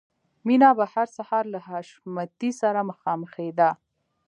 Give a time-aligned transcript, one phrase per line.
[0.45, 3.69] مینه به هر سهار له حشمتي سره مخامخېده